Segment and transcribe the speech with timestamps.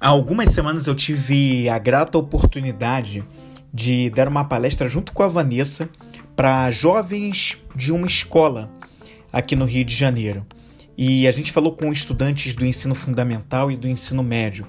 [0.00, 3.24] Há algumas semanas eu tive a grata oportunidade
[3.74, 5.88] de dar uma palestra junto com a Vanessa
[6.36, 8.70] para jovens de uma escola
[9.32, 10.46] aqui no Rio de Janeiro.
[10.96, 14.68] E a gente falou com estudantes do ensino fundamental e do ensino médio.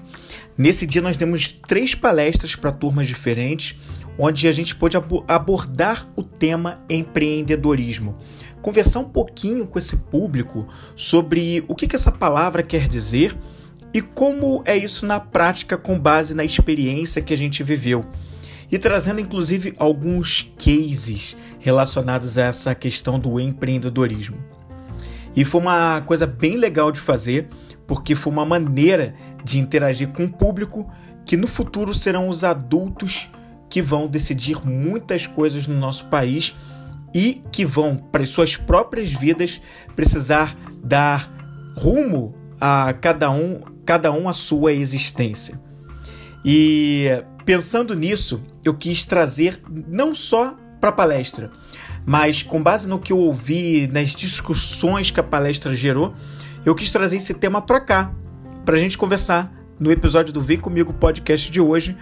[0.58, 3.78] Nesse dia nós demos três palestras para turmas diferentes,
[4.18, 4.96] onde a gente pôde
[5.28, 8.16] abordar o tema empreendedorismo.
[8.60, 13.36] Conversar um pouquinho com esse público sobre o que, que essa palavra quer dizer
[13.92, 18.04] e como é isso na prática com base na experiência que a gente viveu.
[18.70, 24.36] E trazendo inclusive alguns cases relacionados a essa questão do empreendedorismo.
[25.34, 27.48] E foi uma coisa bem legal de fazer,
[27.86, 30.88] porque foi uma maneira de interagir com o público
[31.24, 33.28] que no futuro serão os adultos
[33.68, 36.54] que vão decidir muitas coisas no nosso país
[37.14, 39.60] e que vão, para as suas próprias vidas,
[39.94, 41.30] precisar dar
[41.76, 45.60] rumo a cada um cada um a sua existência.
[46.44, 47.08] E
[47.44, 51.50] pensando nisso, eu quis trazer não só para a palestra,
[52.06, 56.14] mas com base no que eu ouvi nas discussões que a palestra gerou,
[56.64, 58.12] eu quis trazer esse tema para cá,
[58.64, 61.96] para a gente conversar no episódio do Vem Comigo podcast de hoje,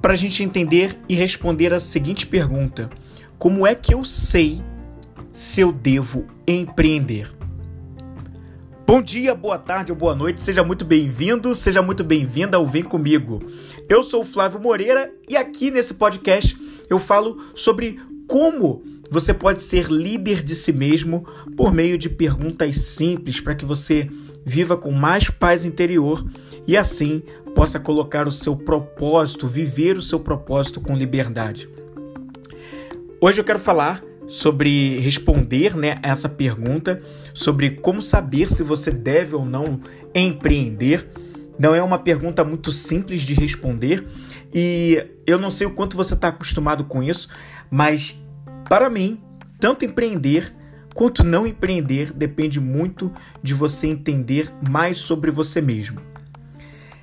[0.00, 2.90] para a gente entender e responder a seguinte pergunta:
[3.38, 4.62] Como é que eu sei
[5.32, 7.41] se eu devo empreender?
[8.92, 12.82] Bom dia, boa tarde ou boa noite, seja muito bem-vindo, seja muito bem-vinda ao Vem
[12.82, 13.42] Comigo.
[13.88, 16.54] Eu sou o Flávio Moreira e aqui nesse podcast
[16.90, 17.98] eu falo sobre
[18.28, 21.26] como você pode ser líder de si mesmo
[21.56, 24.10] por meio de perguntas simples para que você
[24.44, 26.22] viva com mais paz interior
[26.66, 27.22] e assim
[27.54, 31.66] possa colocar o seu propósito, viver o seu propósito com liberdade.
[33.18, 37.02] Hoje eu quero falar sobre responder né, essa pergunta
[37.34, 39.78] sobre como saber se você deve ou não
[40.14, 41.06] empreender.
[41.58, 44.06] Não é uma pergunta muito simples de responder
[44.54, 47.28] e eu não sei o quanto você está acostumado com isso,
[47.70, 48.18] mas
[48.66, 49.20] para mim,
[49.60, 50.50] tanto empreender
[50.94, 56.00] quanto não empreender depende muito de você entender mais sobre você mesmo.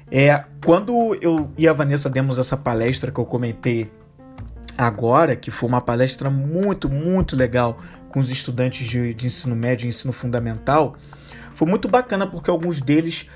[0.09, 3.91] É, quando eu e a Vanessa demos essa palestra que eu comentei
[4.79, 9.85] agora, que foi uma palestra muito, muito legal com os estudantes de, de ensino médio
[9.85, 10.95] e ensino fundamental,
[11.53, 13.28] foi muito bacana porque alguns deles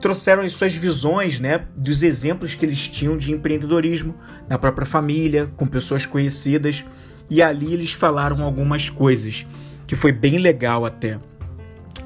[0.00, 4.16] trouxeram as suas visões, né, dos exemplos que eles tinham de empreendedorismo
[4.48, 6.84] na própria família, com pessoas conhecidas,
[7.30, 9.46] e ali eles falaram algumas coisas
[9.86, 11.20] que foi bem legal até.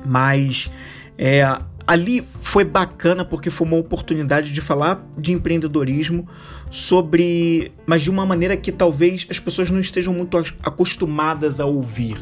[0.04, 0.70] Mas
[1.16, 1.42] é,
[1.86, 6.28] ali foi bacana porque foi uma oportunidade de falar de empreendedorismo
[6.70, 12.19] sobre, mas de uma maneira que talvez as pessoas não estejam muito acostumadas a ouvir.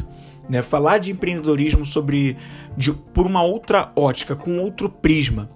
[0.49, 0.61] Né?
[0.61, 2.37] Falar de empreendedorismo sobre
[2.77, 5.49] de, por uma outra ótica, com outro prisma.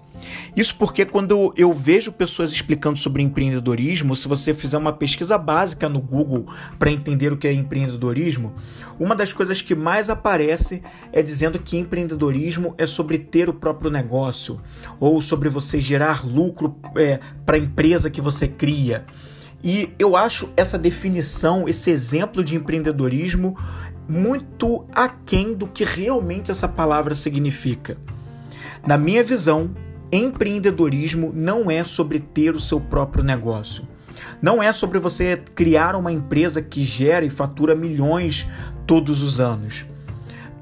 [0.55, 5.87] Isso porque quando eu vejo pessoas explicando sobre empreendedorismo, se você fizer uma pesquisa básica
[5.87, 6.45] no Google
[6.77, 8.53] para entender o que é empreendedorismo,
[8.99, 10.81] uma das coisas que mais aparece
[11.13, 14.59] é dizendo que empreendedorismo é sobre ter o próprio negócio
[14.99, 19.05] ou sobre você gerar lucro é, para a empresa que você cria.
[19.63, 23.57] E eu acho essa definição, esse exemplo de empreendedorismo
[24.07, 27.97] muito aquém do que realmente essa palavra significa.
[28.85, 29.69] Na minha visão,
[30.11, 33.87] Empreendedorismo não é sobre ter o seu próprio negócio.
[34.41, 38.47] Não é sobre você criar uma empresa que gera e fatura milhões
[38.87, 39.85] todos os anos.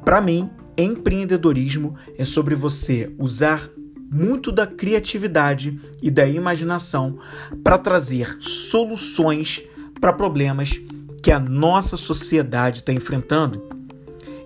[0.03, 3.69] Para mim, empreendedorismo é sobre você usar
[4.11, 7.17] muito da criatividade e da imaginação
[7.63, 9.63] para trazer soluções
[9.99, 10.79] para problemas
[11.21, 13.63] que a nossa sociedade está enfrentando.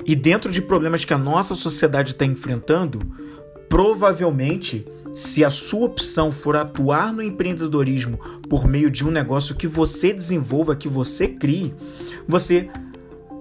[0.06, 3.00] E dentro de problemas que a nossa sociedade está enfrentando,
[3.72, 8.18] provavelmente, se a sua opção for atuar no empreendedorismo
[8.50, 11.74] por meio de um negócio que você desenvolva, que você crie,
[12.28, 12.70] você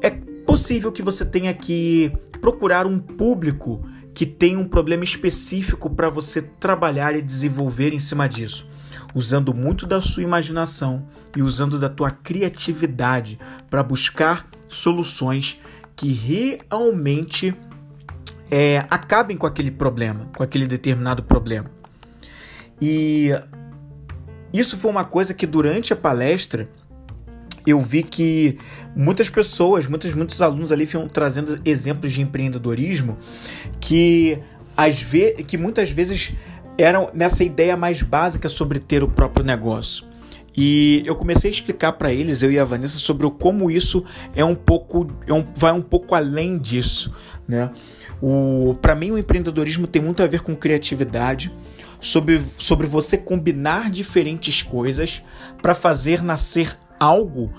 [0.01, 0.11] é
[0.47, 3.85] possível que você tenha que procurar um público
[4.15, 8.69] que tem um problema específico para você trabalhar e desenvolver em cima disso,
[9.13, 13.37] usando muito da sua imaginação e usando da tua criatividade
[13.69, 15.59] para buscar soluções
[15.97, 17.53] que realmente
[18.51, 21.71] é, acabem com aquele problema, com aquele determinado problema.
[22.81, 23.31] E
[24.53, 26.69] isso foi uma coisa que durante a palestra
[27.67, 28.59] eu vi que
[28.97, 33.19] muitas pessoas, muitos, muitos alunos ali foram trazendo exemplos de empreendedorismo
[33.79, 34.39] que,
[34.77, 36.33] às ve que muitas vezes
[36.79, 40.09] eram nessa ideia mais básica sobre ter o próprio negócio.
[40.57, 44.05] E eu comecei a explicar para eles, eu e a Vanessa, sobre como isso
[44.35, 47.13] é um pouco, é um, vai um pouco além disso,
[47.47, 47.71] né?
[48.23, 51.53] O, para mim, o empreendedorismo tem muito a ver com criatividade,
[52.01, 55.23] sobre, sobre você combinar diferentes coisas
[55.61, 57.53] para fazer nascer algo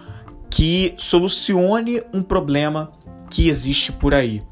[0.49, 2.91] que solucione um problema
[3.29, 4.43] que existe por aí.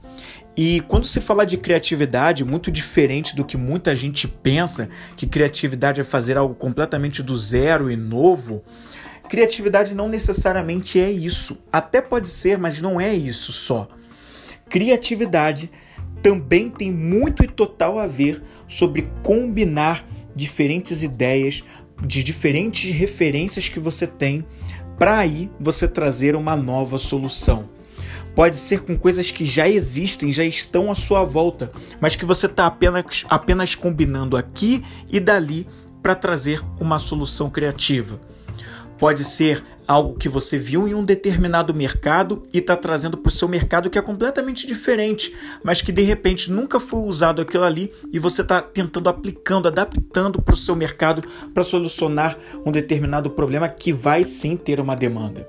[0.56, 6.02] E quando se fala de criatividade, muito diferente do que muita gente pensa, que criatividade
[6.02, 8.62] é fazer algo completamente do zero e novo,
[9.30, 11.58] criatividade não necessariamente é isso.
[11.72, 13.88] Até pode ser, mas não é isso só.
[14.68, 15.72] Criatividade
[16.22, 20.06] também tem muito e total a ver sobre combinar
[20.36, 21.64] diferentes ideias
[22.06, 24.46] de diferentes referências que você tem
[24.98, 27.70] para aí você trazer uma nova solução.
[28.36, 32.46] Pode ser com coisas que já existem, já estão à sua volta, mas que você
[32.46, 35.68] está apenas, apenas combinando aqui e dali
[36.02, 38.20] para trazer uma solução criativa.
[39.00, 43.32] Pode ser algo que você viu em um determinado mercado e está trazendo para o
[43.32, 47.92] seu mercado que é completamente diferente, mas que de repente nunca foi usado aquilo ali
[48.12, 51.24] e você está tentando aplicando, adaptando para o seu mercado
[51.54, 55.48] para solucionar um determinado problema que vai sim ter uma demanda.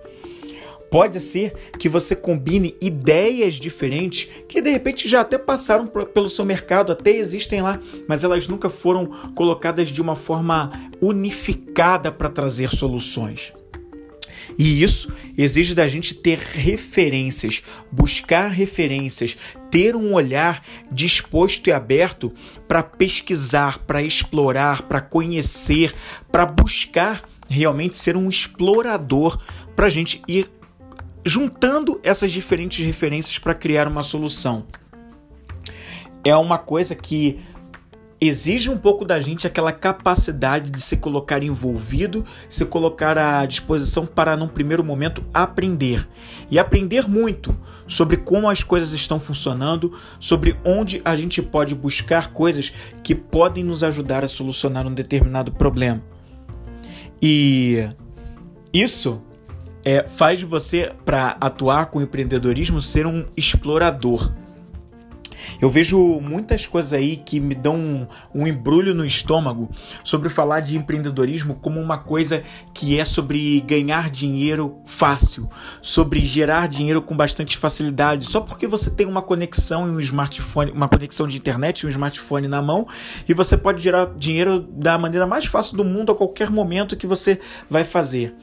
[0.90, 6.44] Pode ser que você combine ideias diferentes que de repente já até passaram pelo seu
[6.44, 7.78] mercado, até existem lá,
[8.08, 13.52] mas elas nunca foram colocadas de uma forma unificada para trazer soluções.
[14.58, 19.36] E isso exige da gente ter referências, buscar referências,
[19.70, 22.32] ter um olhar disposto e aberto
[22.66, 25.94] para pesquisar, para explorar, para conhecer,
[26.32, 29.40] para buscar realmente ser um explorador
[29.74, 30.50] para a gente ir
[31.24, 34.64] juntando essas diferentes referências para criar uma solução.
[36.24, 37.40] É uma coisa que
[38.20, 44.04] exige um pouco da gente aquela capacidade de se colocar envolvido, se colocar à disposição
[44.04, 46.06] para, num primeiro momento, aprender.
[46.50, 47.56] E aprender muito
[47.86, 53.64] sobre como as coisas estão funcionando, sobre onde a gente pode buscar coisas que podem
[53.64, 56.02] nos ajudar a solucionar um determinado problema.
[57.22, 57.88] E
[58.72, 59.22] isso
[59.84, 64.32] é, faz de você, para atuar com empreendedorismo, ser um explorador.
[65.60, 69.70] Eu vejo muitas coisas aí que me dão um, um, embrulho no estômago
[70.04, 72.42] sobre falar de empreendedorismo como uma coisa
[72.74, 75.48] que é sobre ganhar dinheiro fácil,
[75.82, 80.72] sobre gerar dinheiro com bastante facilidade, só porque você tem uma conexão e um smartphone,
[80.72, 82.86] uma conexão de internet e um smartphone na mão
[83.28, 87.06] e você pode gerar dinheiro da maneira mais fácil do mundo a qualquer momento que
[87.06, 87.38] você
[87.68, 88.34] vai fazer.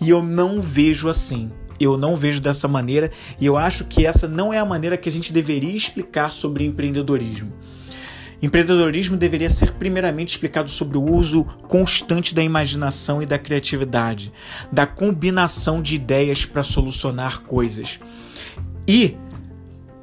[0.00, 1.50] E eu não vejo assim.
[1.80, 3.10] Eu não vejo dessa maneira
[3.40, 6.64] e eu acho que essa não é a maneira que a gente deveria explicar sobre
[6.64, 7.52] empreendedorismo.
[8.40, 14.32] Empreendedorismo deveria ser primeiramente explicado sobre o uso constante da imaginação e da criatividade,
[14.70, 17.98] da combinação de ideias para solucionar coisas.
[18.86, 19.16] E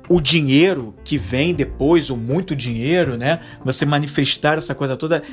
[0.10, 3.40] o dinheiro que vem depois, ou muito dinheiro, né?
[3.64, 5.24] Você manifestar essa coisa toda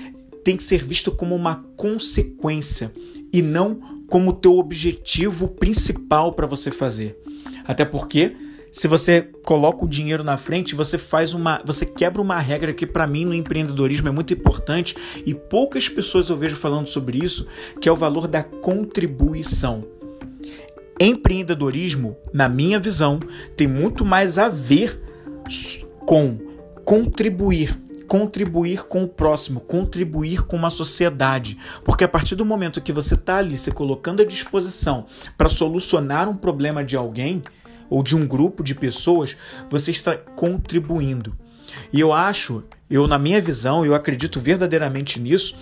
[0.45, 2.93] tem que ser visto como uma consequência
[3.33, 7.19] e não como teu objetivo principal para você fazer.
[7.65, 8.37] Até porque
[8.71, 12.87] se você coloca o dinheiro na frente, você faz uma, você quebra uma regra que
[12.87, 14.95] para mim no empreendedorismo é muito importante
[15.25, 17.47] e poucas pessoas eu vejo falando sobre isso,
[17.81, 19.83] que é o valor da contribuição.
[21.01, 23.19] Empreendedorismo, na minha visão,
[23.57, 25.01] tem muito mais a ver
[26.01, 26.37] com
[26.85, 31.59] contribuir contribuir com o próximo, contribuir com uma sociedade.
[31.85, 36.29] Porque a partir do momento que você está ali se colocando à disposição para solucionar
[36.29, 37.43] um problema de alguém
[37.89, 39.37] ou de um grupo de pessoas,
[39.71, 41.37] você está contribuindo.
[41.93, 45.55] E eu acho, eu na minha visão, eu acredito verdadeiramente nisso,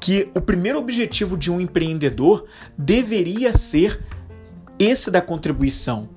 [0.00, 4.00] que o primeiro objetivo de um empreendedor deveria ser
[4.78, 6.08] esse da contribuição,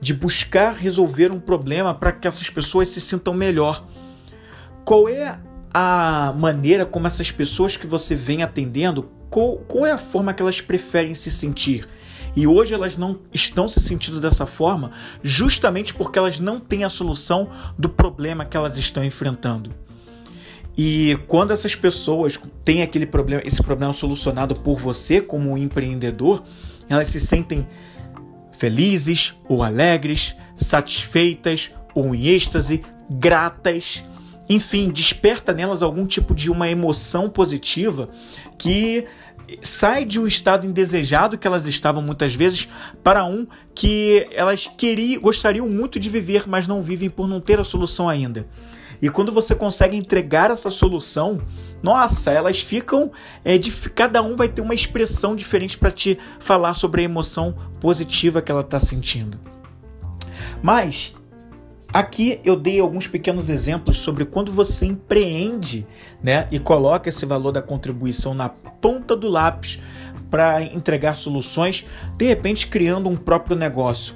[0.00, 3.86] de buscar resolver um problema para que essas pessoas se sintam melhor.
[4.84, 5.38] Qual é
[5.72, 10.42] a maneira como essas pessoas que você vem atendendo, qual, qual é a forma que
[10.42, 11.88] elas preferem se sentir?
[12.34, 16.88] E hoje elas não estão se sentindo dessa forma justamente porque elas não têm a
[16.88, 19.70] solução do problema que elas estão enfrentando.
[20.76, 26.42] E quando essas pessoas têm aquele problema, esse problema solucionado por você como empreendedor,
[26.88, 27.66] elas se sentem
[28.56, 34.04] felizes ou alegres, satisfeitas ou em êxtase, gratas
[34.50, 38.08] enfim, desperta nelas algum tipo de uma emoção positiva
[38.58, 39.06] que
[39.62, 42.68] sai de um estado indesejado que elas estavam muitas vezes
[43.02, 47.60] para um que elas queriam, gostariam muito de viver, mas não vivem por não ter
[47.60, 48.44] a solução ainda.
[49.00, 51.40] E quando você consegue entregar essa solução,
[51.80, 53.12] nossa, elas ficam
[53.44, 57.54] é, de cada um vai ter uma expressão diferente para te falar sobre a emoção
[57.78, 59.38] positiva que ela está sentindo.
[60.60, 61.14] Mas
[61.92, 65.84] Aqui eu dei alguns pequenos exemplos sobre quando você empreende
[66.22, 69.80] né, e coloca esse valor da contribuição na ponta do lápis
[70.30, 71.84] para entregar soluções,
[72.16, 74.14] de repente criando um próprio negócio.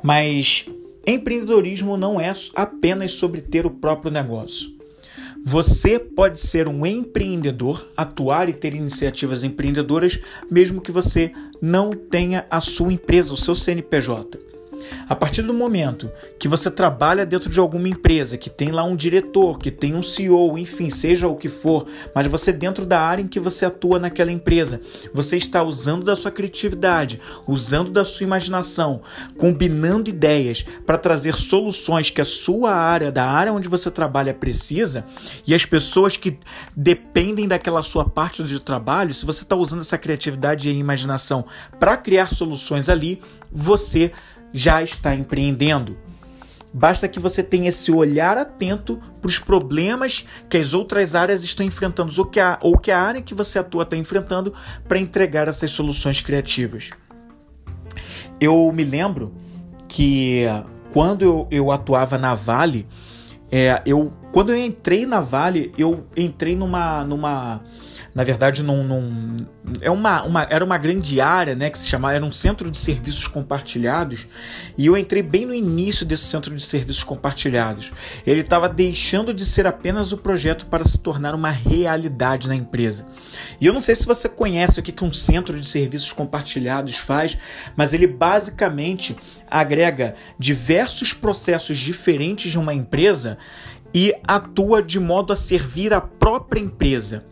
[0.00, 0.66] Mas
[1.04, 4.78] empreendedorismo não é apenas sobre ter o próprio negócio.
[5.44, 10.20] Você pode ser um empreendedor, atuar e ter iniciativas empreendedoras,
[10.50, 14.38] mesmo que você não tenha a sua empresa, o seu CNPJ.
[15.08, 18.96] A partir do momento que você trabalha dentro de alguma empresa, que tem lá um
[18.96, 23.22] diretor, que tem um CEO, enfim, seja o que for, mas você dentro da área
[23.22, 24.80] em que você atua naquela empresa,
[25.12, 29.02] você está usando da sua criatividade, usando da sua imaginação,
[29.36, 35.04] combinando ideias para trazer soluções que a sua área, da área onde você trabalha precisa,
[35.46, 36.38] e as pessoas que
[36.76, 41.44] dependem daquela sua parte do trabalho, se você está usando essa criatividade e imaginação
[41.78, 43.20] para criar soluções ali,
[43.50, 44.12] você
[44.52, 45.96] já está empreendendo.
[46.72, 51.64] Basta que você tenha esse olhar atento para os problemas que as outras áreas estão
[51.64, 54.52] enfrentando ou que a, ou que a área que você atua está enfrentando
[54.86, 56.90] para entregar essas soluções criativas.
[58.40, 59.34] Eu me lembro
[59.88, 60.44] que
[60.92, 62.86] quando eu, eu atuava na Vale,
[63.50, 67.62] é, eu, quando eu entrei na Vale, eu entrei numa, numa
[68.18, 69.46] na verdade, num, num,
[69.80, 72.76] é uma, uma, era uma grande área né, que se chamava, era um centro de
[72.76, 74.26] serviços compartilhados,
[74.76, 77.92] e eu entrei bem no início desse centro de serviços compartilhados.
[78.26, 83.06] Ele estava deixando de ser apenas o projeto para se tornar uma realidade na empresa.
[83.60, 86.96] E eu não sei se você conhece o que, que um centro de serviços compartilhados
[86.96, 87.38] faz,
[87.76, 89.16] mas ele basicamente
[89.48, 93.38] agrega diversos processos diferentes de uma empresa
[93.94, 97.24] e atua de modo a servir a própria empresa.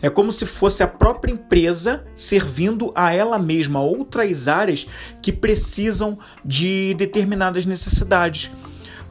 [0.00, 4.86] É como se fosse a própria empresa servindo a ela mesma outras áreas
[5.20, 8.50] que precisam de determinadas necessidades.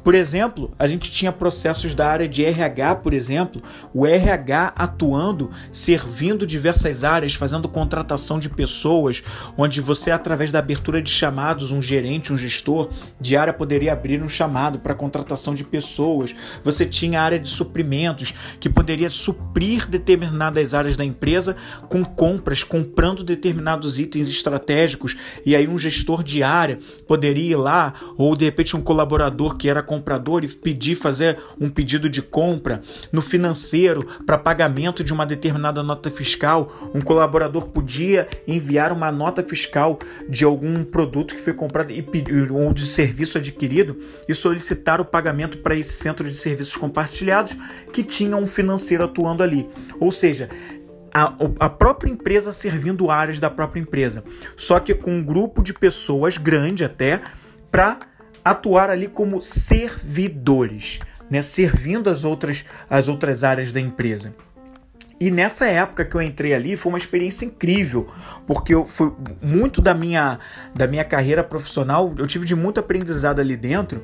[0.07, 3.61] Por exemplo, a gente tinha processos da área de RH, por exemplo,
[3.93, 9.21] o RH atuando, servindo diversas áreas, fazendo contratação de pessoas,
[9.57, 14.23] onde você, através da abertura de chamados, um gerente, um gestor de área poderia abrir
[14.23, 16.33] um chamado para contratação de pessoas.
[16.63, 21.57] Você tinha a área de suprimentos, que poderia suprir determinadas áreas da empresa
[21.89, 27.93] com compras, comprando determinados itens estratégicos, e aí um gestor de área poderia ir lá,
[28.17, 32.81] ou de repente um colaborador que era comprador e pedir fazer um pedido de compra
[33.11, 39.43] no financeiro para pagamento de uma determinada nota fiscal, um colaborador podia enviar uma nota
[39.43, 39.97] fiscal
[40.29, 45.05] de algum produto que foi comprado e pedir, ou de serviço adquirido e solicitar o
[45.05, 47.55] pagamento para esse centro de serviços compartilhados
[47.91, 49.67] que tinha um financeiro atuando ali.
[49.99, 50.49] Ou seja,
[51.13, 54.23] a, a, própria empresa servindo áreas da própria empresa,
[54.55, 57.21] só que com um grupo de pessoas grande até
[57.71, 57.99] para
[58.51, 60.99] atuar ali como servidores,
[61.29, 64.33] né, servindo as outras, as outras áreas da empresa.
[65.19, 68.07] E nessa época que eu entrei ali foi uma experiência incrível,
[68.45, 69.11] porque eu foi
[69.41, 70.37] muito da minha
[70.75, 74.03] da minha carreira profissional, eu tive de muito aprendizado ali dentro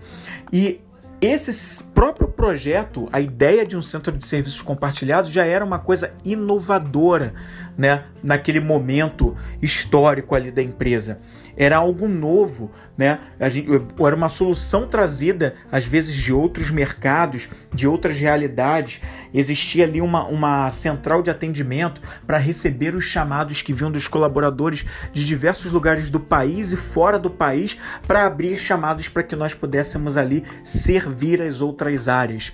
[0.52, 0.82] e
[1.22, 6.12] esse próprio projeto, a ideia de um centro de serviços compartilhados já era uma coisa
[6.26, 7.34] inovadora,
[7.78, 11.22] né, naquele momento histórico ali da empresa
[11.56, 13.20] era algo novo, né?
[13.40, 13.68] A gente,
[14.00, 19.02] era uma solução trazida, às vezes, de outros mercados, de outras realidades.
[19.34, 24.86] Existia ali uma, uma central de atendimento para receber os chamados que vinham dos colaboradores
[25.12, 29.54] de diversos lugares do país e fora do país para abrir chamados para que nós
[29.54, 32.54] pudéssemos ali servir as outras áreas.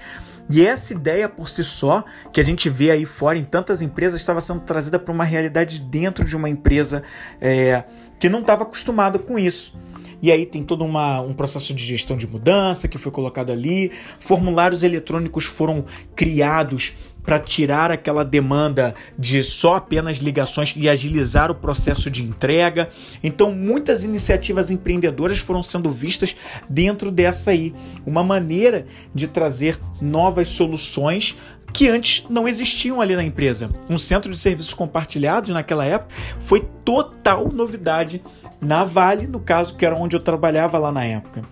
[0.49, 2.03] E essa ideia por si só,
[2.33, 5.79] que a gente vê aí fora em tantas empresas, estava sendo trazida para uma realidade
[5.79, 7.03] dentro de uma empresa
[7.39, 7.83] é,
[8.19, 9.77] que não estava acostumada com isso.
[10.21, 13.91] E aí tem todo uma, um processo de gestão de mudança que foi colocado ali,
[14.19, 21.55] formulários eletrônicos foram criados para tirar aquela demanda de só apenas ligações e agilizar o
[21.55, 22.89] processo de entrega.
[23.23, 26.35] Então, muitas iniciativas empreendedoras foram sendo vistas
[26.69, 27.73] dentro dessa aí,
[28.05, 31.35] uma maneira de trazer novas soluções
[31.73, 33.69] que antes não existiam ali na empresa.
[33.89, 38.23] Um centro de serviços compartilhados naquela época foi total novidade
[38.59, 41.43] na Vale, no caso que era onde eu trabalhava lá na época.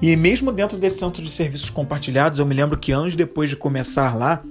[0.00, 3.56] E mesmo dentro desse centro de serviços compartilhados, eu me lembro que anos depois de
[3.56, 4.42] começar lá,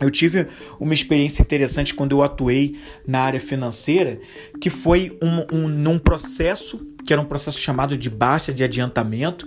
[0.00, 0.46] eu tive
[0.78, 2.76] uma experiência interessante quando eu atuei
[3.06, 4.18] na área financeira,
[4.60, 9.46] que foi um, um, num processo, que era um processo chamado de baixa de adiantamento,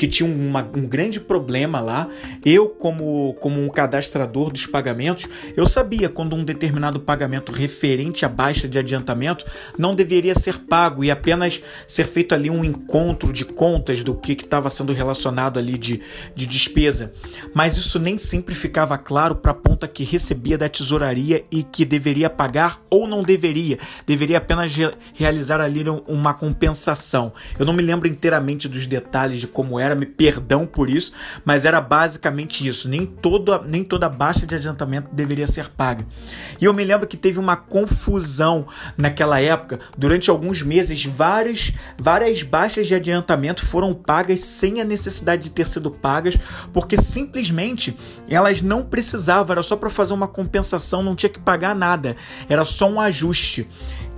[0.00, 2.08] que tinha uma, um grande problema lá.
[2.42, 8.28] Eu, como, como um cadastrador dos pagamentos, eu sabia quando um determinado pagamento referente à
[8.30, 9.44] baixa de adiantamento
[9.76, 14.32] não deveria ser pago e apenas ser feito ali um encontro de contas do que
[14.32, 16.00] estava sendo relacionado ali de,
[16.34, 17.12] de despesa.
[17.52, 21.84] Mas isso nem sempre ficava claro para a ponta que recebia da tesouraria e que
[21.84, 23.78] deveria pagar ou não deveria.
[24.06, 27.34] Deveria apenas re realizar ali uma compensação.
[27.58, 31.12] Eu não me lembro inteiramente dos detalhes de como era, me perdão por isso,
[31.44, 32.88] mas era basicamente isso.
[32.88, 36.06] Nem toda, nem toda baixa de adiantamento deveria ser paga.
[36.60, 38.66] E eu me lembro que teve uma confusão
[38.96, 39.80] naquela época.
[39.96, 45.66] Durante alguns meses, várias, várias baixas de adiantamento foram pagas sem a necessidade de ter
[45.66, 46.38] sido pagas,
[46.72, 47.96] porque simplesmente
[48.28, 52.16] elas não precisavam, era só para fazer uma compensação, não tinha que pagar nada,
[52.48, 53.68] era só um ajuste.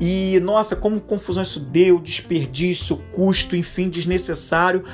[0.01, 4.85] E nossa, como confusão isso deu, desperdício, custo, enfim, desnecessário,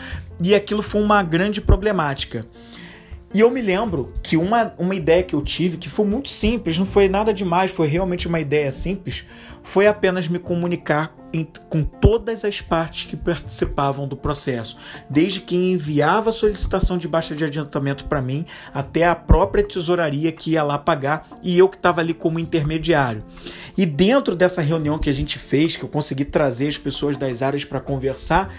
[0.42, 2.46] e aquilo foi uma grande problemática.
[3.34, 6.78] E eu me lembro que uma, uma ideia que eu tive, que foi muito simples,
[6.78, 9.22] não foi nada demais, foi realmente uma ideia simples,
[9.62, 14.78] foi apenas me comunicar em, com todas as partes que participavam do processo,
[15.10, 20.32] desde quem enviava a solicitação de baixa de adiantamento para mim, até a própria tesouraria
[20.32, 23.22] que ia lá pagar e eu que estava ali como intermediário.
[23.76, 27.42] E dentro dessa reunião que a gente fez, que eu consegui trazer as pessoas das
[27.42, 28.50] áreas para conversar,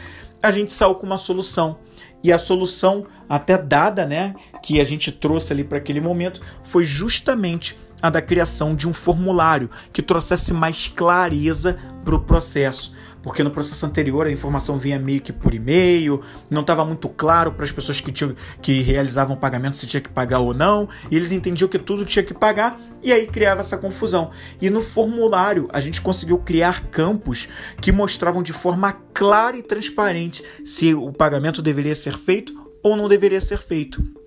[0.41, 1.79] a gente saiu com uma solução.
[2.23, 6.83] E a solução até dada, né, que a gente trouxe ali para aquele momento, foi
[6.83, 12.93] justamente a da criação de um formulário que trouxesse mais clareza para o processo.
[13.21, 17.51] Porque no processo anterior a informação vinha meio que por e-mail, não estava muito claro
[17.51, 20.87] para as pessoas que, tinham, que realizavam o pagamento se tinha que pagar ou não,
[21.11, 24.31] e eles entendiam que tudo tinha que pagar, e aí criava essa confusão.
[24.61, 27.47] E no formulário a gente conseguiu criar campos
[27.81, 33.07] que mostravam de forma clara e transparente se o pagamento deveria ser feito ou não
[33.07, 34.18] deveria ser feito.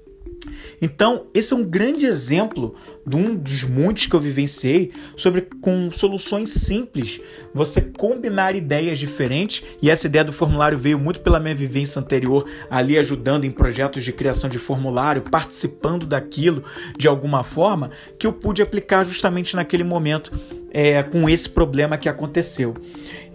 [0.81, 2.75] Então, esse é um grande exemplo
[3.07, 7.21] de um dos muitos que eu vivenciei sobre com soluções simples,
[7.55, 12.49] você combinar ideias diferentes, e essa ideia do formulário veio muito pela minha vivência anterior,
[12.71, 16.65] ali ajudando em projetos de criação de formulário, participando daquilo
[16.99, 20.33] de alguma forma, que eu pude aplicar justamente naquele momento
[20.73, 22.75] é, com esse problema que aconteceu.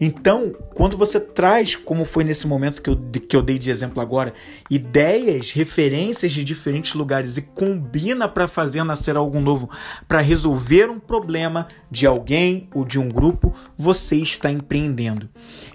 [0.01, 4.01] Então, quando você traz, como foi nesse momento que eu, que eu dei de exemplo
[4.01, 4.33] agora,
[4.69, 9.69] ideias, referências de diferentes lugares e combina para fazer nascer algo novo,
[10.07, 15.29] para resolver um problema de alguém ou de um grupo, você está empreendendo.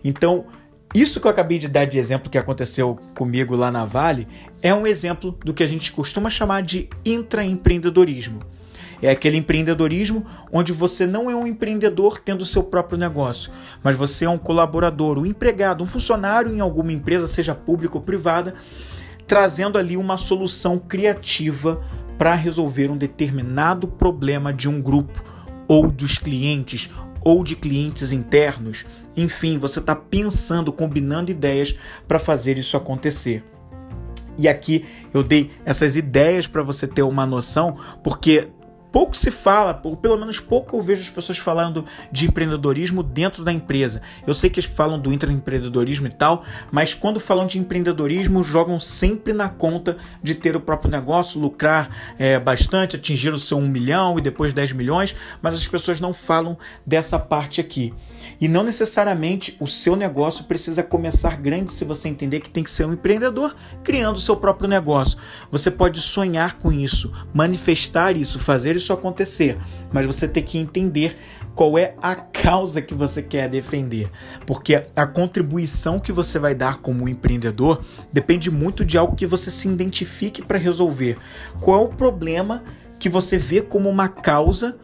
[0.05, 0.46] Então,
[0.94, 4.29] isso que eu acabei de dar de exemplo que aconteceu comigo lá na Vale
[4.61, 8.40] é um exemplo do que a gente costuma chamar de intraempreendedorismo.
[9.02, 13.50] É aquele empreendedorismo onde você não é um empreendedor tendo seu próprio negócio,
[13.82, 18.02] mas você é um colaborador, um empregado, um funcionário em alguma empresa, seja pública ou
[18.02, 18.54] privada,
[19.26, 21.82] trazendo ali uma solução criativa
[22.16, 25.24] para resolver um determinado problema de um grupo
[25.66, 26.88] ou dos clientes
[27.24, 28.84] ou de clientes internos.
[29.16, 31.74] Enfim, você está pensando, combinando ideias
[32.06, 33.44] para fazer isso acontecer.
[34.38, 38.48] E aqui eu dei essas ideias para você ter uma noção, porque
[38.92, 43.42] pouco se fala, ou pelo menos pouco eu vejo as pessoas falando de empreendedorismo dentro
[43.42, 44.02] da empresa.
[44.26, 48.78] Eu sei que eles falam do intraempreendedorismo e tal, mas quando falam de empreendedorismo, jogam
[48.78, 53.66] sempre na conta de ter o próprio negócio, lucrar é, bastante, atingir o seu 1
[53.66, 57.94] milhão e depois 10 milhões, mas as pessoas não falam dessa parte aqui.
[58.40, 62.70] E não necessariamente o seu negócio precisa começar grande se você entender que tem que
[62.70, 65.18] ser um empreendedor criando o seu próprio negócio.
[65.50, 69.59] Você pode sonhar com isso, manifestar isso, fazer isso acontecer,
[69.92, 71.14] mas você tem que entender
[71.55, 74.11] qual é a causa que você quer defender,
[74.47, 79.51] porque a contribuição que você vai dar como empreendedor depende muito de algo que você
[79.51, 81.18] se identifique para resolver.
[81.61, 82.64] Qual é o problema
[82.99, 84.79] que você vê como uma causa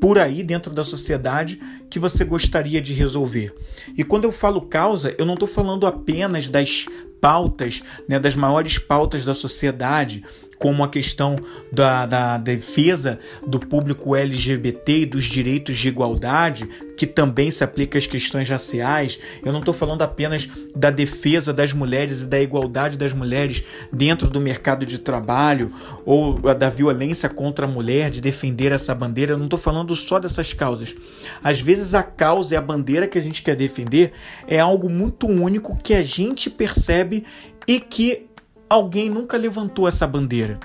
[0.00, 1.60] por aí dentro da sociedade
[1.90, 3.54] que você gostaria de resolver.
[3.96, 6.86] E quando eu falo causa, eu não estou falando apenas das
[7.20, 10.24] pautas, né, das maiores pautas da sociedade,
[10.58, 11.36] como a questão
[11.72, 17.96] da, da defesa do público LGBT e dos direitos de igualdade, que também se aplica
[17.96, 19.18] às questões raciais.
[19.44, 24.28] Eu não estou falando apenas da defesa das mulheres e da igualdade das mulheres dentro
[24.28, 25.72] do mercado de trabalho
[26.04, 29.32] ou da violência contra a mulher, de defender essa bandeira.
[29.32, 30.96] Eu não estou falando só dessas causas.
[31.42, 34.12] Às vezes a causa e a bandeira que a gente quer defender
[34.46, 37.24] é algo muito único que a gente percebe
[37.68, 38.27] e que
[38.68, 40.58] alguém nunca levantou essa bandeira.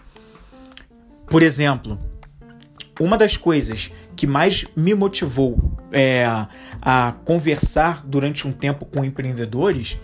[1.27, 1.99] Por exemplo,
[2.99, 6.25] uma das coisas que mais me motivou é,
[6.81, 9.97] a conversar durante um tempo com empreendedores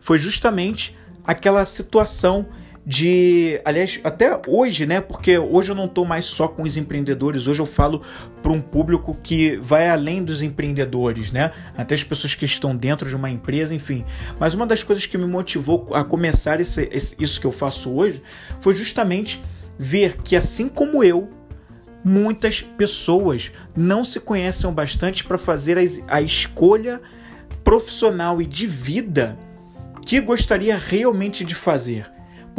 [0.00, 2.46] foi justamente aquela situação
[2.90, 5.00] de, aliás, até hoje, né?
[5.00, 8.02] Porque hoje eu não estou mais só com os empreendedores, hoje eu falo
[8.42, 11.52] para um público que vai além dos empreendedores, né?
[11.78, 14.04] Até as pessoas que estão dentro de uma empresa, enfim.
[14.40, 17.94] Mas uma das coisas que me motivou a começar esse, esse, isso que eu faço
[17.94, 18.20] hoje
[18.60, 19.40] foi justamente
[19.78, 21.30] ver que, assim como eu,
[22.02, 27.00] muitas pessoas não se conhecem bastante para fazer a, a escolha
[27.62, 29.38] profissional e de vida
[30.04, 32.10] que gostaria realmente de fazer.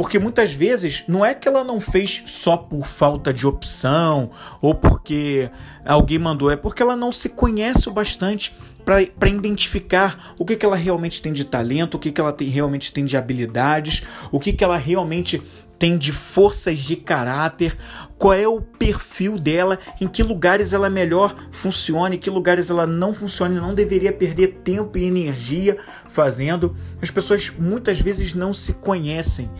[0.02, 4.74] Porque muitas vezes não é que ela não fez só por falta de opção ou
[4.74, 5.48] porque
[5.84, 8.52] alguém mandou, é porque ela não se conhece o bastante
[8.84, 12.48] para identificar o que, que ela realmente tem de talento, o que, que ela tem,
[12.48, 15.40] realmente tem de habilidades, o que, que ela realmente
[15.78, 17.78] tem de forças de caráter,
[18.22, 22.86] qual é o perfil dela, em que lugares ela melhor funciona, em que lugares ela
[22.86, 25.76] não funciona não deveria perder tempo e energia
[26.08, 26.76] fazendo.
[27.02, 29.50] As pessoas muitas vezes não se conhecem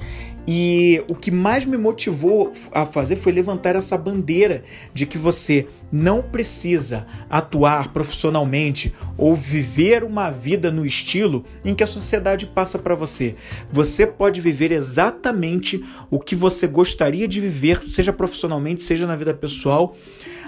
[0.47, 5.69] e o que mais me motivou a fazer foi levantar essa bandeira de que você
[5.91, 12.77] não precisa atuar profissionalmente ou viver uma vida no estilo em que a sociedade passa
[12.77, 13.37] para você.
[13.71, 18.13] Você pode viver exatamente o que você gostaria de viver, seja
[18.53, 19.97] profissionalmente, seja na vida pessoal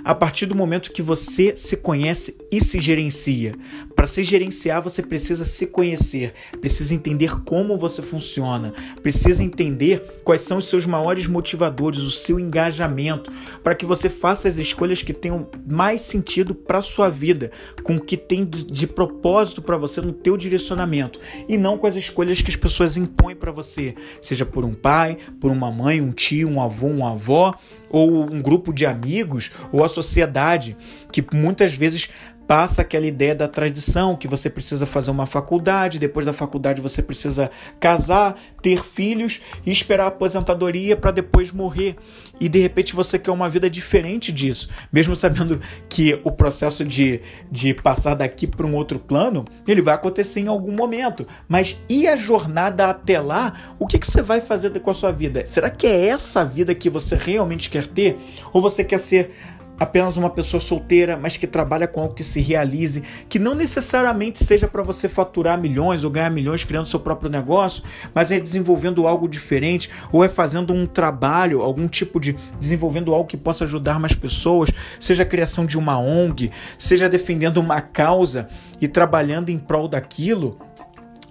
[0.04, 3.54] a partir do momento que você se conhece e se gerencia.
[3.96, 10.42] Para se gerenciar, você precisa se conhecer, precisa entender como você funciona, precisa entender quais
[10.42, 15.14] são os seus maiores motivadores, o seu engajamento, para que você faça as escolhas que
[15.14, 17.50] tenham mais sentido para sua vida,
[17.82, 21.94] com o que tem de propósito para você no teu direcionamento e não com as
[21.94, 26.12] escolhas que as pessoas impõem para você, seja por um pai, por uma mãe, um
[26.12, 27.54] tio, um avô, uma avó,
[27.94, 30.76] ou um grupo de amigos, ou a sociedade,
[31.12, 32.10] que muitas vezes
[32.46, 37.02] passa aquela ideia da tradição, que você precisa fazer uma faculdade, depois da faculdade você
[37.02, 41.96] precisa casar, ter filhos e esperar a aposentadoria para depois morrer.
[42.40, 47.20] E de repente você quer uma vida diferente disso, mesmo sabendo que o processo de,
[47.50, 51.26] de passar daqui para um outro plano, ele vai acontecer em algum momento.
[51.48, 53.74] Mas e a jornada até lá?
[53.78, 55.44] O que, que você vai fazer com a sua vida?
[55.46, 58.16] Será que é essa vida que você realmente quer ter?
[58.52, 59.30] Ou você quer ser
[59.78, 64.42] apenas uma pessoa solteira, mas que trabalha com algo que se realize, que não necessariamente
[64.42, 67.82] seja para você faturar milhões ou ganhar milhões criando seu próprio negócio,
[68.14, 73.28] mas é desenvolvendo algo diferente ou é fazendo um trabalho, algum tipo de desenvolvendo algo
[73.28, 78.48] que possa ajudar mais pessoas, seja a criação de uma ONG, seja defendendo uma causa
[78.80, 80.58] e trabalhando em prol daquilo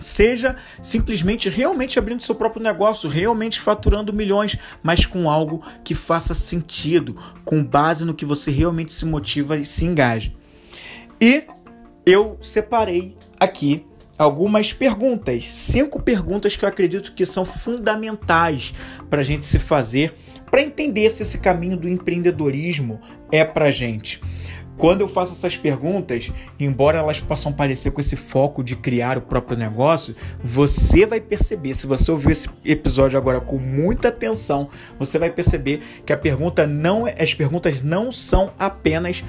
[0.04, 6.34] seja simplesmente realmente abrindo seu próprio negócio, realmente faturando milhões, mas com algo que faça
[6.34, 10.32] sentido, com base no que você realmente se motiva e se engaja.
[11.20, 11.46] E
[12.06, 13.86] eu separei aqui
[14.18, 18.74] algumas perguntas, cinco perguntas que eu acredito que são fundamentais
[19.10, 20.14] para a gente se fazer
[20.54, 24.22] para entender se esse caminho do empreendedorismo é para gente.
[24.78, 29.22] Quando eu faço essas perguntas, embora elas possam parecer com esse foco de criar o
[29.22, 35.20] próprio negócio, você vai perceber, se você ouvir esse episódio agora com muita atenção, você
[35.20, 39.24] vai perceber que a pergunta não, é, as perguntas não são apenas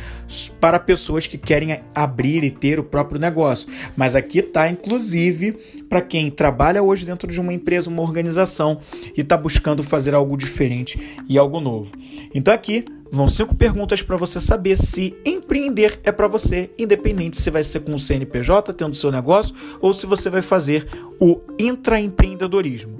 [0.60, 5.52] para pessoas que querem abrir e ter o próprio negócio, mas aqui está inclusive
[5.88, 8.80] para quem trabalha hoje dentro de uma empresa, uma organização
[9.16, 11.92] e está buscando fazer algo diferente e algo novo.
[12.34, 17.48] Então aqui Vão cinco perguntas para você saber se empreender é para você, independente se
[17.48, 20.88] vai ser com o CNPJ, tendo seu negócio, ou se você vai fazer
[21.20, 22.98] o intraempreendedorismo.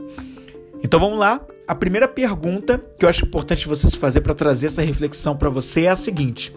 [0.84, 1.40] Então vamos lá.
[1.66, 5.50] A primeira pergunta que eu acho importante você se fazer para trazer essa reflexão para
[5.50, 6.54] você é a seguinte: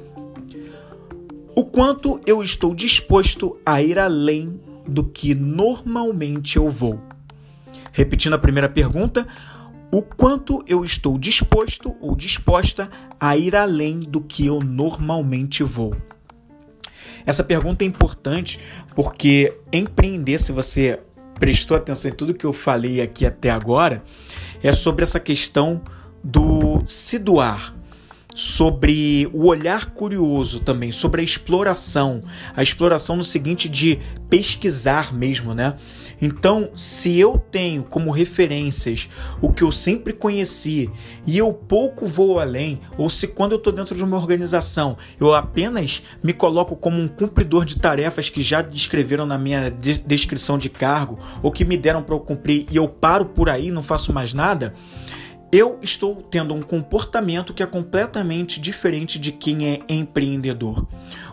[1.55, 7.01] O quanto eu estou disposto a ir além do que normalmente eu vou?
[7.91, 9.27] Repetindo a primeira pergunta,
[9.91, 15.95] o quanto eu estou disposto ou disposta a ir além do que eu normalmente vou.
[17.25, 18.59] Essa pergunta é importante
[18.95, 20.99] porque empreender, se você
[21.35, 24.03] prestou atenção em tudo que eu falei aqui até agora,
[24.63, 25.81] é sobre essa questão
[26.23, 27.75] do se doar,
[28.35, 32.23] sobre o olhar curioso também, sobre a exploração,
[32.55, 35.75] a exploração no seguinte de pesquisar mesmo, né?
[36.21, 39.09] Então, se eu tenho como referências
[39.41, 40.89] o que eu sempre conheci
[41.25, 45.33] e eu pouco vou além, ou se quando eu estou dentro de uma organização eu
[45.33, 50.57] apenas me coloco como um cumpridor de tarefas que já descreveram na minha de descrição
[50.57, 53.83] de cargo ou que me deram para eu cumprir e eu paro por aí, não
[53.83, 54.73] faço mais nada,
[55.51, 60.85] eu estou tendo um comportamento que é completamente diferente de quem é empreendedor.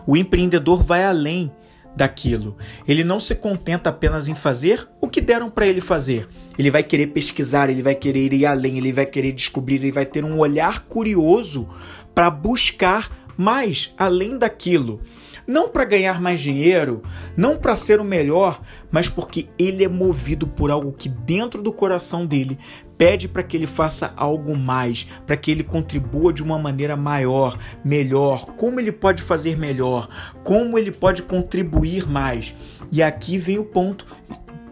[0.07, 1.51] O empreendedor vai além
[1.95, 2.57] daquilo.
[2.87, 6.27] Ele não se contenta apenas em fazer o que deram para ele fazer.
[6.57, 10.05] Ele vai querer pesquisar, ele vai querer ir além, ele vai querer descobrir, ele vai
[10.05, 11.67] ter um olhar curioso
[12.13, 15.01] para buscar mais além daquilo.
[15.47, 17.03] Não para ganhar mais dinheiro,
[17.37, 21.71] não para ser o melhor, mas porque ele é movido por algo que dentro do
[21.71, 22.57] coração dele
[22.97, 27.57] pede para que ele faça algo mais, para que ele contribua de uma maneira maior,
[27.83, 30.07] melhor, como ele pode fazer melhor,
[30.43, 32.55] como ele pode contribuir mais.
[32.91, 34.05] E aqui vem o ponto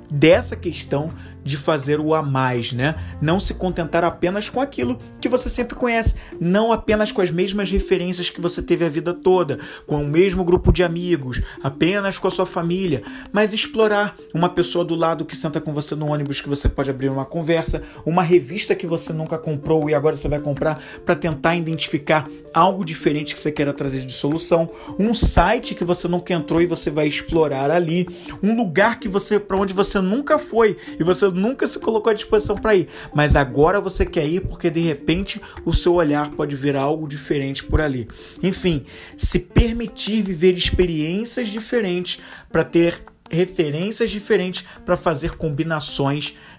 [0.10, 1.12] dessa questão
[1.44, 2.96] de fazer o a mais, né?
[3.22, 7.72] Não se contentar apenas com aquilo que você sempre conhece, não apenas com as mesmas
[7.72, 12.28] referências que você teve a vida toda, com o mesmo grupo de amigos, apenas com
[12.28, 16.42] a sua família, mas explorar uma pessoa do lado que senta com você no ônibus
[16.42, 20.28] que você pode abrir uma conversa, uma revista que você nunca comprou e agora você
[20.28, 25.76] vai comprar para tentar identificar algo diferente que você queira trazer de solução, um site
[25.76, 28.08] que você nunca entrou e você vai explorar ali,
[28.42, 32.14] um lugar que você para onde você nunca foi e você nunca se colocou à
[32.14, 36.56] disposição para ir, mas agora você quer ir porque de repente o seu olhar pode
[36.56, 38.08] ver algo diferente por ali.
[38.42, 38.86] Enfim,
[39.18, 42.20] se permitir viver experiências diferentes
[42.52, 46.53] para ter referências diferentes para fazer combinações diferentes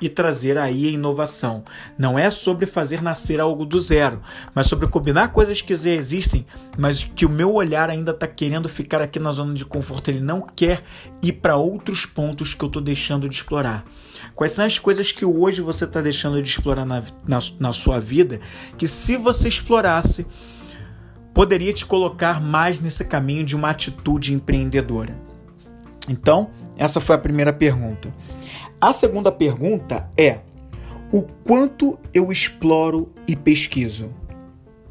[0.00, 1.64] e trazer aí a inovação.
[1.98, 4.20] Não é sobre fazer nascer algo do zero,
[4.54, 6.46] mas sobre combinar coisas que já existem,
[6.78, 10.08] mas que o meu olhar ainda está querendo ficar aqui na zona de conforto.
[10.08, 10.82] Ele não quer
[11.22, 13.84] ir para outros pontos que eu estou deixando de explorar.
[14.34, 18.00] Quais são as coisas que hoje você está deixando de explorar na, na, na sua
[18.00, 18.40] vida
[18.76, 20.26] que, se você explorasse,
[21.32, 25.14] poderia te colocar mais nesse caminho de uma atitude empreendedora?
[26.08, 28.12] Então, essa foi a primeira pergunta.
[28.84, 30.40] A segunda pergunta é:
[31.10, 34.10] o quanto eu exploro e pesquiso?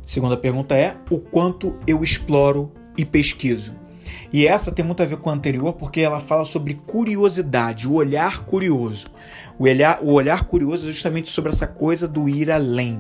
[0.04, 3.76] Segunda pergunta é: o quanto eu exploro e pesquiso?
[4.34, 7.94] E essa tem muito a ver com a anterior porque ela fala sobre curiosidade, o
[7.94, 9.10] olhar curioso.
[9.60, 13.00] O olhar, o olhar curioso é justamente sobre essa coisa do ir além,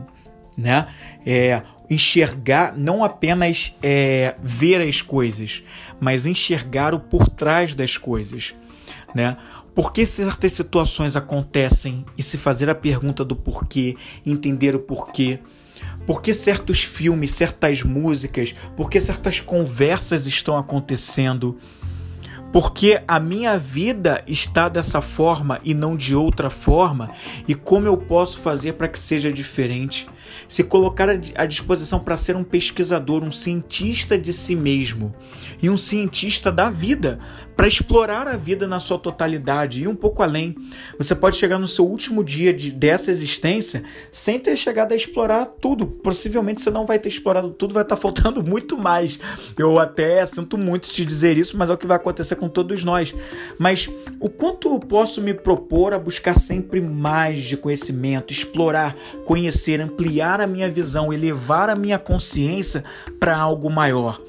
[0.56, 0.86] né?
[1.25, 5.63] É, enxergar, não apenas é, ver as coisas,
[5.99, 8.53] mas enxergar o por trás das coisas,
[9.15, 9.38] né?
[9.76, 15.40] Por que certas situações acontecem e se fazer a pergunta do porquê, entender o porquê.
[16.06, 21.58] Por que certos filmes, certas músicas, por que certas conversas estão acontecendo?
[22.54, 27.10] Porque a minha vida está dessa forma e não de outra forma,
[27.48, 30.08] e como eu posso fazer para que seja diferente?
[30.48, 35.16] Se colocar à disposição para ser um pesquisador, um cientista de si mesmo
[35.64, 37.18] e um cientista da vida,
[37.56, 40.56] para explorar a vida na sua totalidade e um pouco além.
[40.98, 45.46] Você pode chegar no seu último dia de, dessa existência sem ter chegado a explorar
[45.46, 45.86] tudo.
[45.86, 49.20] Possivelmente você não vai ter explorado tudo, vai estar faltando muito mais.
[49.58, 52.84] Eu até sinto muito te dizer isso, mas é o que vai acontecer com todos
[52.84, 53.16] nós.
[53.58, 53.89] Mas
[54.20, 60.42] o quanto eu posso me propor a buscar sempre mais de conhecimento, explorar, conhecer, ampliar
[60.42, 62.84] a minha visão, elevar a minha consciência
[63.20, 64.20] para algo maior?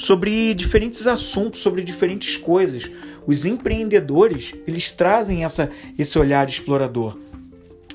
[0.00, 2.90] Sobre diferentes assuntos, sobre diferentes coisas.
[3.26, 7.18] Os empreendedores, eles trazem essa, esse olhar explorador.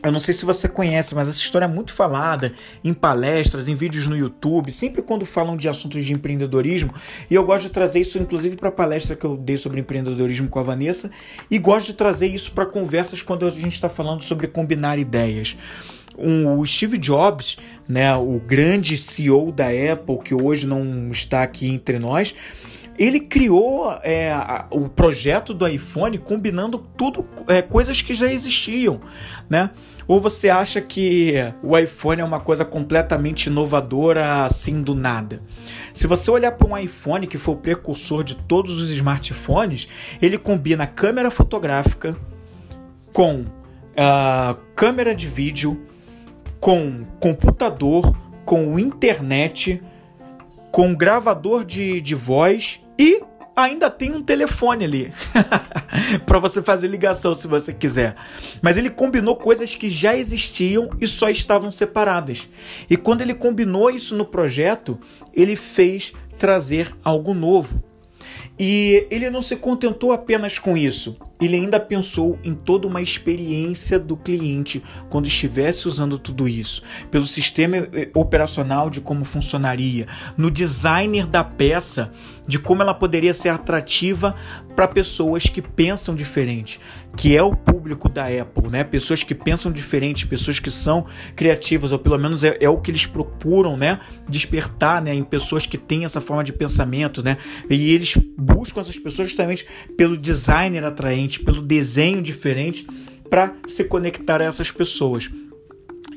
[0.05, 3.75] Eu não sei se você conhece, mas essa história é muito falada em palestras, em
[3.75, 6.93] vídeos no YouTube, sempre quando falam de assuntos de empreendedorismo.
[7.29, 10.47] E eu gosto de trazer isso, inclusive, para a palestra que eu dei sobre empreendedorismo
[10.47, 11.09] com a Vanessa,
[11.49, 15.57] e gosto de trazer isso para conversas quando a gente está falando sobre combinar ideias
[16.17, 21.67] um, o Steve Jobs, né, o grande CEO da Apple, que hoje não está aqui
[21.69, 22.33] entre nós,
[22.97, 24.33] ele criou é,
[24.71, 29.01] o projeto do iPhone combinando tudo, é, coisas que já existiam,
[29.49, 29.71] né?
[30.07, 35.41] Ou você acha que o iPhone é uma coisa completamente inovadora assim do nada?
[35.93, 39.87] Se você olhar para um iPhone que foi o precursor de todos os smartphones,
[40.21, 42.15] ele combina câmera fotográfica
[43.11, 45.81] com uh, câmera de vídeo,
[46.59, 48.15] com computador,
[48.45, 49.81] com internet,
[50.71, 53.23] com gravador de, de voz e
[53.55, 55.13] ainda tem um telefone ali
[56.25, 58.15] para você fazer ligação se você quiser.
[58.61, 62.49] Mas ele combinou coisas que já existiam e só estavam separadas.
[62.89, 64.99] E quando ele combinou isso no projeto,
[65.33, 67.81] ele fez trazer algo novo.
[68.57, 71.17] E ele não se contentou apenas com isso.
[71.39, 77.25] Ele ainda pensou em toda uma experiência do cliente quando estivesse usando tudo isso, pelo
[77.25, 82.11] sistema eh, operacional de como funcionaria, no designer da peça,
[82.47, 84.35] de como ela poderia ser atrativa
[84.75, 86.79] para pessoas que pensam diferente,
[87.15, 88.83] que é o público da Apple, né?
[88.83, 92.91] Pessoas que pensam diferente, pessoas que são criativas, ou pelo menos é, é o que
[92.91, 93.99] eles procuram, né?
[94.27, 95.13] Despertar, né?
[95.13, 97.37] Em pessoas que têm essa forma de pensamento, né?
[97.69, 99.65] E eles buscam essas pessoas justamente
[99.97, 102.87] pelo designer atraente, pelo desenho diferente,
[103.29, 105.29] para se conectar a essas pessoas.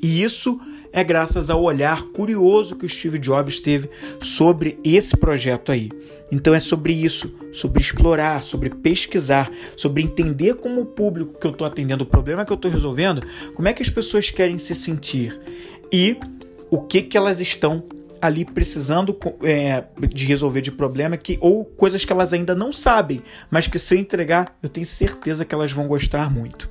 [0.03, 0.61] E isso
[0.93, 3.89] é graças ao olhar curioso que o Steve Jobs teve
[4.23, 5.91] sobre esse projeto aí.
[6.31, 11.51] Então é sobre isso, sobre explorar, sobre pesquisar, sobre entender como o público que eu
[11.51, 13.23] estou atendendo, o problema que eu estou resolvendo,
[13.55, 15.39] como é que as pessoas querem se sentir
[15.93, 16.17] e
[16.71, 17.83] o que, que elas estão
[18.21, 23.23] ali precisando é, de resolver de problema que ou coisas que elas ainda não sabem,
[23.51, 26.69] mas que se eu entregar, eu tenho certeza que elas vão gostar muito.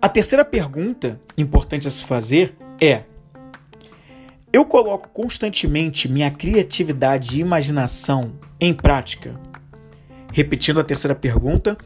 [0.00, 3.02] A terceira pergunta importante a se fazer é:
[4.52, 9.34] eu coloco constantemente minha criatividade e imaginação em prática?
[10.32, 11.76] Repetindo a terceira pergunta,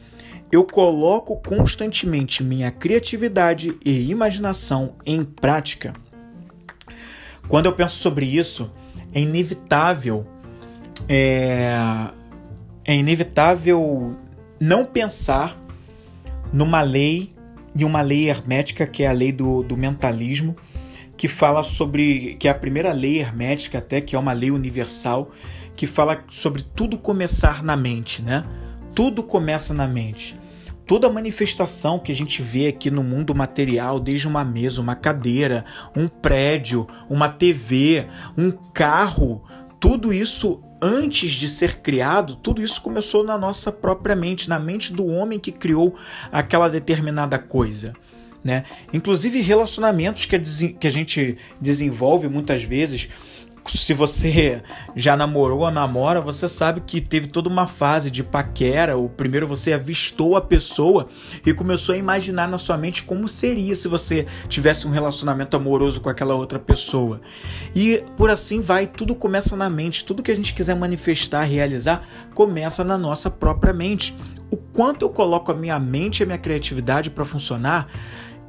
[0.51, 5.93] eu coloco constantemente minha criatividade e imaginação em prática?
[7.47, 8.71] Quando eu penso sobre isso,
[9.13, 10.27] é inevitável
[11.07, 11.73] é,
[12.83, 14.15] é inevitável
[14.59, 15.57] não pensar
[16.51, 17.31] numa lei
[17.75, 20.55] e uma lei hermética que é a lei do, do mentalismo
[21.17, 25.31] que fala sobre que é a primeira lei hermética até que é uma lei universal
[25.75, 28.45] que fala sobre tudo começar na mente, né?
[28.93, 30.37] Tudo começa na mente.
[30.85, 35.65] Toda manifestação que a gente vê aqui no mundo material, desde uma mesa, uma cadeira,
[35.95, 39.43] um prédio, uma TV, um carro,
[39.79, 44.93] tudo isso antes de ser criado, tudo isso começou na nossa própria mente, na mente
[44.93, 45.95] do homem que criou
[46.31, 47.93] aquela determinada coisa
[48.45, 48.63] né?
[48.93, 50.39] Inclusive relacionamentos que a,
[50.79, 53.09] que a gente desenvolve muitas vezes
[53.67, 54.61] se você
[54.95, 58.97] já namorou ou namora, você sabe que teve toda uma fase de paquera.
[58.97, 61.07] O primeiro você avistou a pessoa
[61.45, 65.99] e começou a imaginar na sua mente como seria se você tivesse um relacionamento amoroso
[65.99, 67.21] com aquela outra pessoa.
[67.75, 70.05] E por assim vai, tudo começa na mente.
[70.05, 74.15] Tudo que a gente quiser manifestar, realizar, começa na nossa própria mente.
[74.51, 77.87] O quanto eu coloco a minha mente e a minha criatividade para funcionar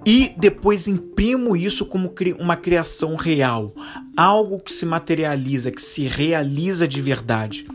[0.06, 3.74] e depois imprimo isso como uma criação real,
[4.16, 7.66] algo que se materializa, que se realiza de verdade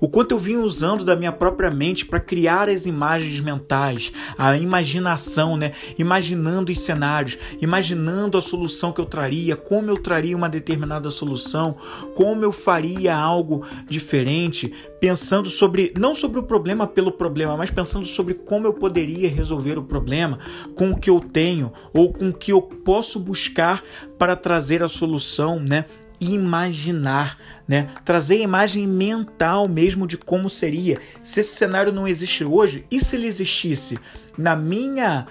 [0.00, 4.56] o quanto eu vim usando da minha própria mente para criar as imagens mentais, a
[4.56, 5.72] imaginação, né?
[5.98, 11.76] Imaginando os cenários, imaginando a solução que eu traria, como eu traria uma determinada solução,
[12.14, 18.06] como eu faria algo diferente, pensando sobre não sobre o problema pelo problema, mas pensando
[18.06, 20.38] sobre como eu poderia resolver o problema
[20.76, 23.82] com o que eu tenho ou com o que eu posso buscar
[24.18, 25.86] para trazer a solução, né?
[26.22, 27.88] Imaginar, né?
[28.04, 31.00] Trazer a imagem mental mesmo de como seria.
[31.22, 33.98] Se esse cenário não existe hoje, e se ele existisse?
[34.36, 35.26] Na minha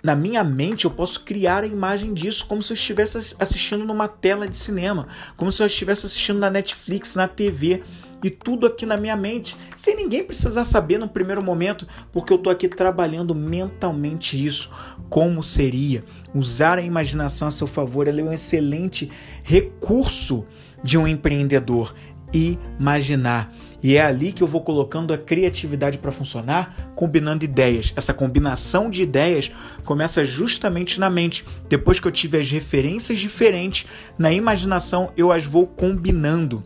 [0.00, 4.06] na minha mente eu posso criar a imagem disso como se eu estivesse assistindo numa
[4.06, 7.82] tela de cinema, como se eu estivesse assistindo na Netflix, na TV
[8.22, 12.36] e tudo aqui na minha mente, sem ninguém precisar saber no primeiro momento, porque eu
[12.36, 14.70] estou aqui trabalhando mentalmente isso.
[15.08, 16.04] Como seria?
[16.34, 19.10] Usar a imaginação a seu favor é um excelente
[19.42, 20.44] recurso
[20.82, 21.94] de um empreendedor.
[22.32, 23.52] Imaginar.
[23.82, 27.92] E é ali que eu vou colocando a criatividade para funcionar, combinando ideias.
[27.96, 29.50] Essa combinação de ideias
[29.84, 31.44] começa justamente na mente.
[31.68, 33.86] Depois que eu tive as referências diferentes,
[34.18, 36.62] na imaginação eu as vou combinando.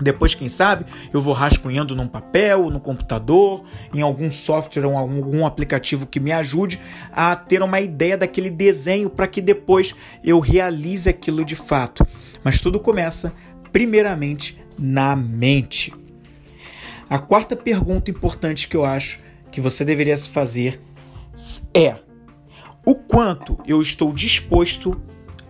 [0.00, 5.46] Depois, quem sabe, eu vou rascunhando num papel, no computador, em algum software ou algum
[5.46, 6.78] aplicativo que me ajude
[7.12, 12.06] a ter uma ideia daquele desenho para que depois eu realize aquilo de fato.
[12.44, 13.32] Mas tudo começa,
[13.72, 15.92] primeiramente, na mente.
[17.08, 19.18] A quarta pergunta importante que eu acho
[19.50, 20.80] que você deveria se fazer
[21.72, 21.96] é:
[22.84, 25.00] o quanto eu estou disposto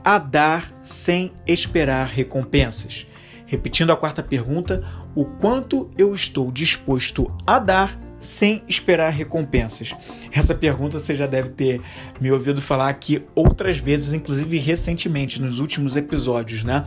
[0.04, 3.06] a dar sem esperar recompensas?
[3.46, 9.94] Repetindo a quarta pergunta, o quanto eu estou disposto a dar sem esperar recompensas?
[10.32, 11.80] Essa pergunta você já deve ter
[12.20, 16.84] me ouvido falar aqui outras vezes, inclusive recentemente, nos últimos episódios, né?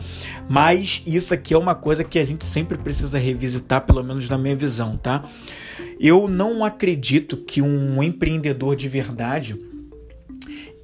[0.48, 4.36] Mas isso aqui é uma coisa que a gente sempre precisa revisitar, pelo menos na
[4.36, 5.24] minha visão, tá?
[5.98, 9.69] Eu não acredito que um empreendedor de verdade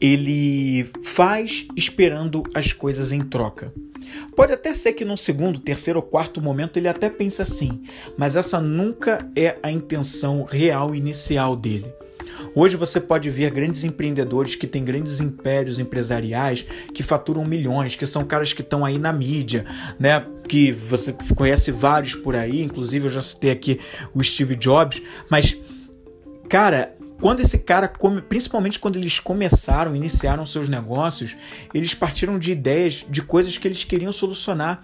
[0.00, 3.72] ele faz esperando as coisas em troca.
[4.34, 7.82] Pode até ser que num segundo, terceiro ou quarto momento ele até pense assim,
[8.16, 11.92] mas essa nunca é a intenção real inicial dele.
[12.54, 18.06] Hoje você pode ver grandes empreendedores que têm grandes impérios empresariais que faturam milhões, que
[18.06, 19.64] são caras que estão aí na mídia,
[19.98, 20.24] né?
[20.46, 23.80] Que você conhece vários por aí, inclusive eu já citei aqui
[24.14, 25.56] o Steve Jobs, mas
[26.48, 31.34] cara, quando esse cara, come, principalmente quando eles começaram, iniciaram seus negócios,
[31.72, 34.82] eles partiram de ideias, de coisas que eles queriam solucionar.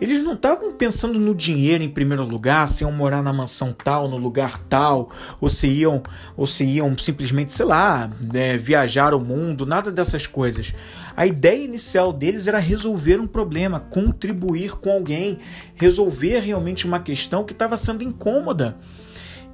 [0.00, 4.08] Eles não estavam pensando no dinheiro em primeiro lugar, se iam morar na mansão tal,
[4.08, 5.10] no lugar tal,
[5.40, 6.02] ou se iam,
[6.36, 10.74] ou se iam simplesmente, sei lá, né, viajar o mundo, nada dessas coisas.
[11.14, 15.38] A ideia inicial deles era resolver um problema, contribuir com alguém,
[15.74, 18.78] resolver realmente uma questão que estava sendo incômoda.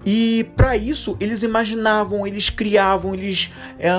[0.04, 3.90] E para isso eles imaginavam, eles criavam, eles é,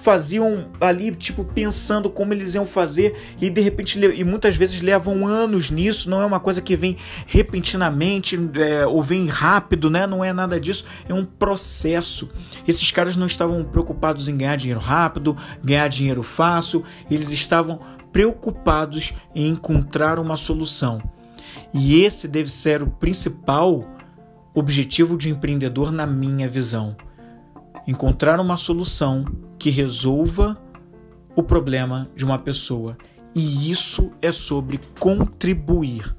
[0.00, 5.26] faziam ali, tipo, pensando como eles iam fazer, e de repente, e muitas vezes levam
[5.26, 6.96] anos nisso, não é uma coisa que vem
[7.26, 10.06] repentinamente é, ou vem rápido, né?
[10.06, 12.30] Não é nada disso, é um processo.
[12.66, 17.80] Esses caras não estavam preocupados em ganhar dinheiro rápido, ganhar dinheiro fácil, eles estavam
[18.12, 21.02] preocupados em encontrar uma solução.
[21.72, 23.84] E esse deve ser o principal
[24.54, 26.96] objetivo de empreendedor na minha visão.
[27.86, 29.24] Encontrar uma solução
[29.58, 30.60] que resolva
[31.34, 32.96] o problema de uma pessoa.
[33.34, 36.14] E isso é sobre contribuir.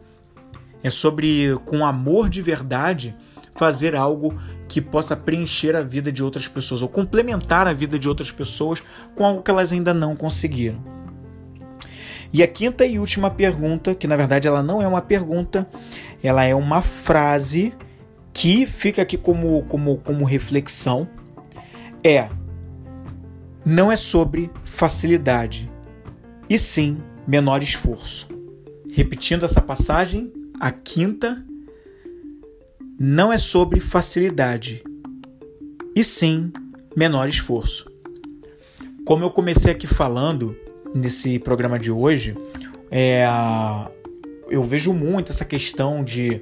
[0.84, 3.16] É sobre, com amor de verdade,
[3.56, 8.08] fazer algo que possa preencher a vida de outras pessoas ou complementar a vida de
[8.08, 8.82] outras pessoas
[9.16, 10.82] com algo que elas ainda não conseguiram.
[12.34, 15.68] E a quinta e última pergunta, que na verdade ela não é uma pergunta,
[16.24, 17.76] ela é uma frase
[18.42, 21.08] que fica aqui como, como, como reflexão
[22.04, 22.28] é
[23.64, 25.70] não é sobre facilidade,
[26.50, 28.28] e sim menor esforço.
[28.92, 31.46] Repetindo essa passagem, a quinta
[33.00, 34.84] não é sobre facilidade,
[35.96, 36.52] e sim
[36.98, 37.86] menor esforço.
[39.06, 40.58] Como eu comecei aqui falando
[40.96, 42.36] nesse programa de hoje,
[42.90, 43.24] é,
[44.50, 46.42] eu vejo muito essa questão de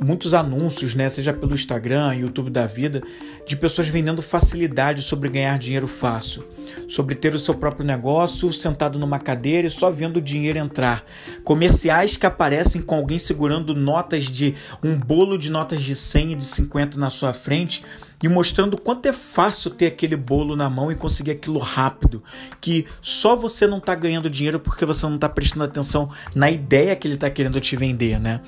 [0.00, 3.02] muitos anúncios, né, seja pelo Instagram, YouTube da vida,
[3.46, 6.44] de pessoas vendendo facilidade sobre ganhar dinheiro fácil,
[6.88, 11.04] sobre ter o seu próprio negócio sentado numa cadeira e só vendo o dinheiro entrar.
[11.44, 16.34] Comerciais que aparecem com alguém segurando notas de um bolo de notas de 100 e
[16.36, 17.82] de 50 na sua frente
[18.22, 22.22] e mostrando quanto é fácil ter aquele bolo na mão e conseguir aquilo rápido,
[22.60, 26.96] que só você não está ganhando dinheiro porque você não está prestando atenção na ideia
[26.96, 28.40] que ele está querendo te vender, né?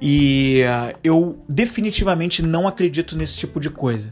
[0.00, 4.10] E uh, eu definitivamente não acredito nesse tipo de coisa.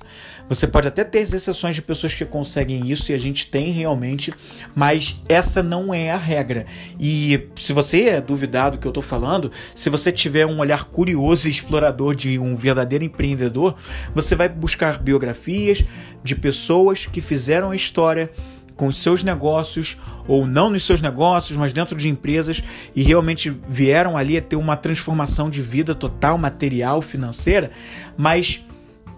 [0.49, 4.32] Você pode até ter exceções de pessoas que conseguem isso, e a gente tem realmente,
[4.74, 6.66] mas essa não é a regra.
[6.99, 10.84] E se você é duvidado do que eu estou falando, se você tiver um olhar
[10.84, 13.74] curioso e explorador de um verdadeiro empreendedor,
[14.14, 15.84] você vai buscar biografias
[16.24, 18.30] de pessoas que fizeram a história
[18.78, 19.98] com seus negócios,
[20.28, 22.62] ou não nos seus negócios, mas dentro de empresas,
[22.94, 27.72] e realmente vieram ali a ter uma transformação de vida total, material, financeira,
[28.16, 28.64] mas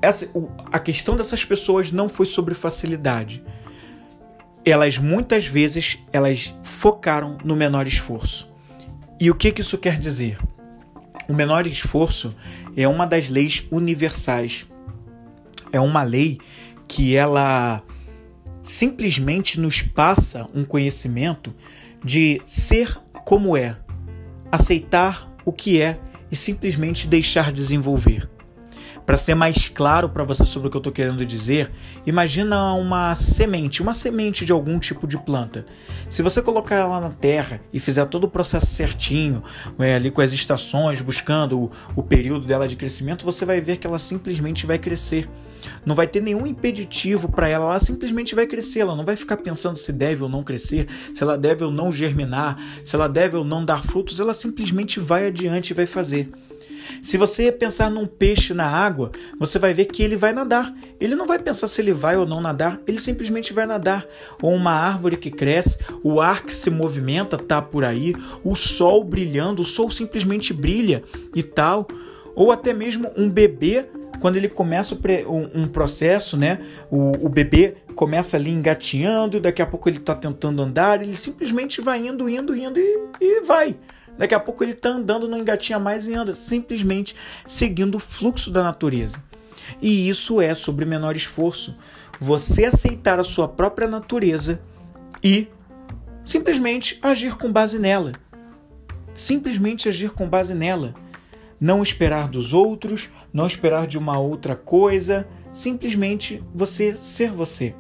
[0.01, 0.27] essa,
[0.73, 3.45] a questão dessas pessoas não foi sobre facilidade.
[4.65, 8.49] Elas muitas vezes elas focaram no menor esforço.
[9.21, 10.39] E o que, que isso quer dizer?
[11.29, 12.35] O menor esforço
[12.75, 14.67] é uma das leis universais.
[15.71, 16.39] É uma lei
[16.89, 17.83] que ela
[18.63, 21.55] simplesmente nos passa um conhecimento
[22.05, 23.77] de ser como é,
[24.51, 25.99] aceitar o que é
[26.31, 28.29] e simplesmente deixar desenvolver.
[29.05, 31.71] Para ser mais claro para você sobre o que eu estou querendo dizer,
[32.07, 35.67] imagina uma semente, uma semente de algum tipo de planta.
[36.09, 39.43] Se você colocar ela na terra e fizer todo o processo certinho,
[39.81, 43.79] é, ali com as estações, buscando o, o período dela de crescimento, você vai ver
[43.79, 45.29] que ela simplesmente vai crescer.
[45.85, 48.81] Não vai ter nenhum impeditivo para ela, ela simplesmente vai crescer.
[48.81, 51.93] Ela não vai ficar pensando se deve ou não crescer, se ela deve ou não
[51.93, 56.31] germinar, se ela deve ou não dar frutos, ela simplesmente vai adiante e vai fazer.
[57.03, 60.75] Se você pensar num peixe na água, você vai ver que ele vai nadar.
[61.01, 64.07] Ele não vai pensar se ele vai ou não nadar, ele simplesmente vai nadar.
[64.43, 69.03] Ou uma árvore que cresce, o ar que se movimenta tá por aí, o sol
[69.05, 71.03] brilhando, o sol simplesmente brilha
[71.35, 71.89] e tal.
[72.35, 73.87] Ou até mesmo um bebê
[74.21, 74.97] quando ele começa
[75.55, 76.61] um, processo, né?
[76.91, 81.81] O, o, bebê começa ali engatinhando, daqui a pouco ele está tentando andar, ele simplesmente
[81.81, 83.77] vai indo, indo, indo e, e vai.
[84.19, 87.17] Daqui a pouco ele está andando, não engatinha mais e anda, simplesmente
[87.47, 89.17] seguindo o fluxo da natureza.
[89.81, 91.75] E isso é sobre menor esforço.
[92.21, 94.61] Você aceitar a sua própria natureza
[95.25, 95.49] e
[96.25, 98.13] simplesmente agir com base nela.
[99.15, 100.95] Simplesmente agir com base nela
[101.61, 107.75] não esperar dos outros, não esperar de uma outra coisa, simplesmente você ser você.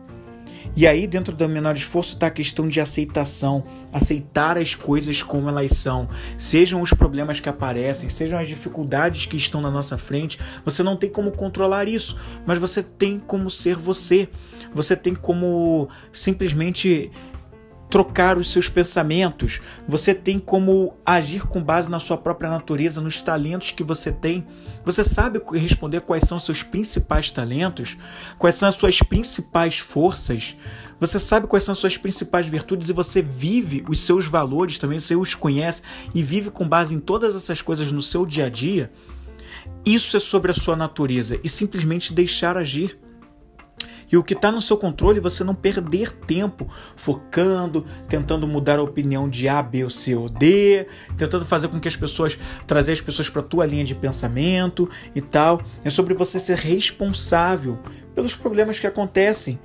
[0.76, 5.48] E aí, dentro do menor esforço, está a questão de aceitação, aceitar as coisas como
[5.48, 6.08] elas são,
[6.38, 10.38] sejam os problemas que aparecem, sejam as dificuldades que estão na nossa frente.
[10.64, 12.16] Você não tem como controlar isso,
[12.46, 14.28] mas você tem como ser você.
[14.72, 17.10] Você tem como simplesmente
[17.90, 23.20] trocar os seus pensamentos, você tem como agir com base na sua própria natureza, nos
[23.20, 24.46] talentos que você tem.
[24.84, 27.98] Você sabe responder quais são os seus principais talentos,
[28.38, 30.56] quais são as suas principais forças,
[31.00, 35.00] você sabe quais são as suas principais virtudes e você vive os seus valores também,
[35.00, 35.82] você os conhece
[36.14, 38.92] e vive com base em todas essas coisas no seu dia a dia.
[39.84, 42.98] Isso é sobre a sua natureza e simplesmente deixar agir.
[44.10, 48.82] E o que está no seu controle, você não perder tempo focando, tentando mudar a
[48.82, 50.86] opinião de A, B ou C ou D,
[51.16, 54.88] tentando fazer com que as pessoas, trazer as pessoas para a tua linha de pensamento
[55.14, 55.62] e tal.
[55.84, 57.78] É sobre você ser responsável
[58.14, 59.58] pelos problemas que acontecem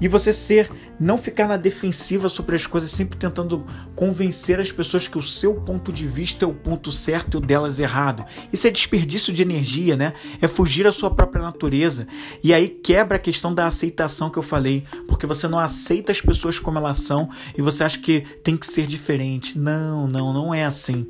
[0.00, 3.64] e você ser, não ficar na defensiva sobre as coisas, sempre tentando
[3.94, 7.40] convencer as pessoas que o seu ponto de vista é o ponto certo e o
[7.40, 8.24] delas errado.
[8.52, 10.14] Isso é desperdício de energia, né?
[10.40, 12.06] É fugir à sua própria natureza.
[12.42, 16.20] E aí quebra a questão da aceitação que eu falei, porque você não aceita as
[16.20, 19.58] pessoas como elas são e você acha que tem que ser diferente.
[19.58, 21.06] Não, não, não é assim.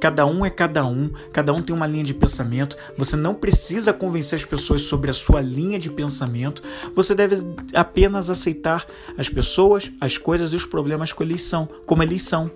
[0.00, 2.76] Cada um é cada um, cada um tem uma linha de pensamento.
[2.96, 6.62] Você não precisa convencer as pessoas sobre a sua linha de pensamento.
[6.94, 7.36] Você deve
[7.74, 12.50] apenas aceitar as pessoas, as coisas e os problemas como eles são, como eles são.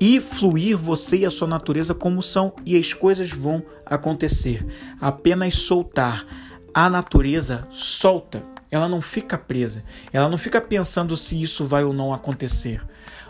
[0.00, 4.64] E fluir você e a sua natureza como são, e as coisas vão acontecer.
[5.00, 6.24] Apenas soltar.
[6.72, 9.82] A natureza solta, ela não fica presa,
[10.12, 12.86] ela não fica pensando se isso vai ou não acontecer.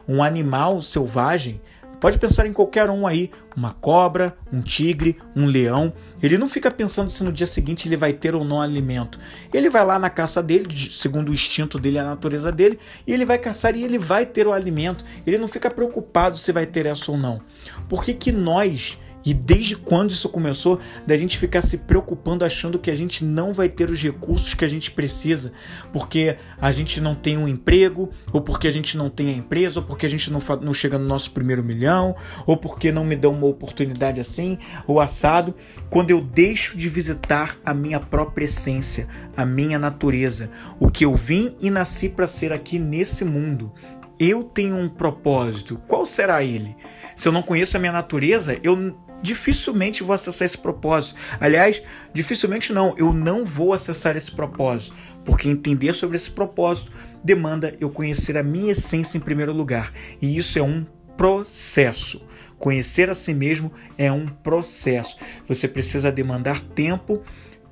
[0.07, 1.61] Um animal selvagem
[2.01, 5.93] Pode pensar em qualquer um aí, uma cobra, um tigre, um leão.
[6.23, 9.19] Ele não fica pensando se no dia seguinte ele vai ter ou não alimento.
[9.53, 13.25] Ele vai lá na caça dele, segundo o instinto dele, a natureza dele, e ele
[13.25, 15.05] vai caçar e ele vai ter o alimento.
[15.27, 17.41] Ele não fica preocupado se vai ter essa ou não.
[17.89, 22.79] Por que, que nós e desde quando isso começou, da gente ficar se preocupando achando
[22.79, 25.53] que a gente não vai ter os recursos que a gente precisa,
[25.93, 29.81] porque a gente não tem um emprego, ou porque a gente não tem a empresa,
[29.81, 32.15] ou porque a gente não, não chega no nosso primeiro milhão,
[32.47, 35.55] ou porque não me dão uma oportunidade assim, ou assado,
[35.91, 41.15] quando eu deixo de visitar a minha própria essência, a minha natureza, o que eu
[41.15, 43.73] vim e nasci para ser aqui nesse mundo.
[44.19, 45.81] Eu tenho um propósito.
[45.87, 46.77] Qual será ele?
[47.15, 51.17] Se eu não conheço a minha natureza, eu dificilmente vou acessar esse propósito.
[51.41, 54.95] Aliás, dificilmente não, eu não vou acessar esse propósito,
[55.25, 56.93] porque entender sobre esse propósito
[57.23, 62.23] demanda eu conhecer a minha essência em primeiro lugar, e isso é um processo.
[62.59, 65.17] Conhecer a si mesmo é um processo.
[65.47, 67.23] Você precisa demandar tempo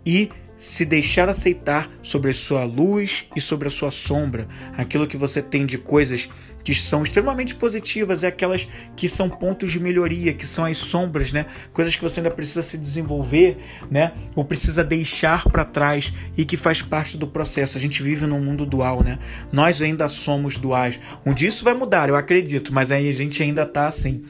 [0.05, 5.17] e se deixar aceitar sobre a sua luz e sobre a sua sombra, aquilo que
[5.17, 6.29] você tem de coisas
[6.67, 11.33] que são extremamente positivas e aquelas que são pontos de melhoria, que são as sombras,
[11.33, 11.47] né?
[11.73, 13.59] Coisas que você ainda precisa se desenvolver,
[13.89, 14.13] né?
[14.35, 17.79] Ou precisa deixar para trás e que faz parte do processo.
[17.79, 19.21] A gente vive num mundo dual, né?
[19.53, 20.99] Nós ainda somos duais.
[21.25, 24.25] Um dia isso vai mudar, eu acredito, mas aí a gente ainda tá assim.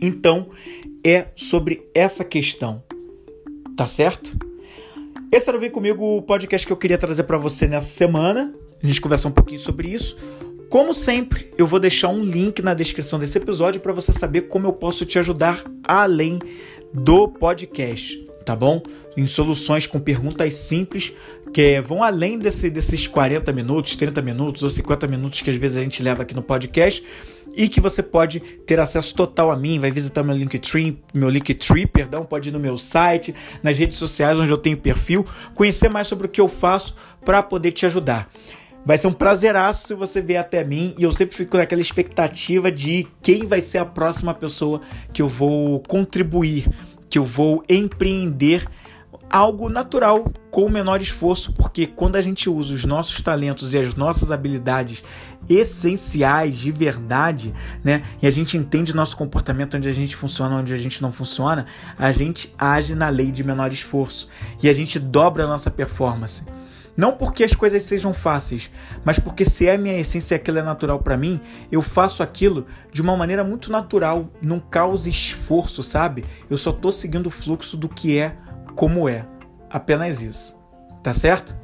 [0.00, 0.48] Então,
[1.04, 2.82] é sobre essa questão.
[3.76, 4.38] Tá certo?
[5.30, 8.54] Esse era o Vem Comigo, o podcast que eu queria trazer para você nessa semana.
[8.82, 10.16] A gente conversa um pouquinho sobre isso.
[10.72, 14.66] Como sempre, eu vou deixar um link na descrição desse episódio para você saber como
[14.66, 16.38] eu posso te ajudar além
[16.94, 18.82] do podcast, tá bom?
[19.14, 21.12] Em soluções com perguntas simples
[21.52, 25.76] que vão além desse, desses 40 minutos, 30 minutos ou 50 minutos que às vezes
[25.76, 27.04] a gente leva aqui no podcast
[27.54, 31.86] e que você pode ter acesso total a mim, vai visitar meu Linktree, meu Linktree,
[31.86, 36.06] perdão, pode ir no meu site, nas redes sociais onde eu tenho perfil, conhecer mais
[36.06, 38.30] sobre o que eu faço para poder te ajudar.
[38.84, 42.70] Vai ser um prazeraço se você vier até mim e eu sempre fico naquela expectativa
[42.70, 44.80] de quem vai ser a próxima pessoa
[45.12, 46.68] que eu vou contribuir,
[47.08, 48.66] que eu vou empreender
[49.30, 53.78] algo natural com o menor esforço, porque quando a gente usa os nossos talentos e
[53.78, 55.02] as nossas habilidades
[55.48, 60.74] essenciais de verdade, né, e a gente entende nosso comportamento onde a gente funciona, onde
[60.74, 61.64] a gente não funciona,
[61.98, 64.28] a gente age na lei de menor esforço
[64.62, 66.44] e a gente dobra a nossa performance.
[66.96, 68.70] Não porque as coisas sejam fáceis,
[69.04, 71.40] mas porque se é minha essência e aquilo é natural para mim,
[71.70, 76.24] eu faço aquilo de uma maneira muito natural, não causa esforço, sabe?
[76.50, 78.36] Eu só tô seguindo o fluxo do que é
[78.74, 79.26] como é.
[79.70, 80.56] Apenas isso.
[81.02, 81.56] Tá certo?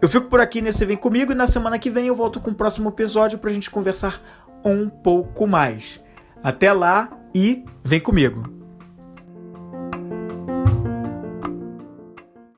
[0.00, 2.50] Eu fico por aqui nesse Vem Comigo e na semana que vem eu volto com
[2.50, 4.22] o próximo episódio pra gente conversar
[4.64, 6.00] um pouco mais.
[6.42, 8.57] Até lá e vem comigo!